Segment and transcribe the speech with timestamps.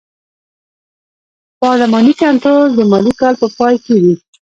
[1.61, 4.15] پارلماني کنټرول د مالي کال په پای کې وي.